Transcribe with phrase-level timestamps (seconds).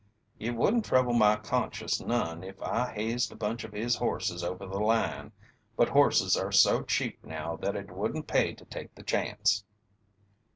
[0.39, 4.65] "It wouldn't trouble my conscience none if I hazed a bunch of his horses over
[4.65, 5.31] the line,
[5.77, 9.63] but horses are so cheap now that it wouldn't pay to take the chance."